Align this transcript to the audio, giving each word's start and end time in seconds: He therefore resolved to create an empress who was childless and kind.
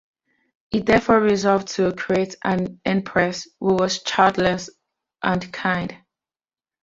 He 0.71 0.79
therefore 0.79 1.19
resolved 1.19 1.67
to 1.75 1.93
create 1.93 2.33
an 2.43 2.81
empress 2.83 3.47
who 3.59 3.75
was 3.75 4.01
childless 4.01 4.71
and 5.21 5.53
kind. 5.53 5.95